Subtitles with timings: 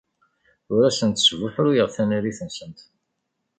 [0.73, 2.79] Ur asent-sbuḥruyeɣ tanarit-nsent.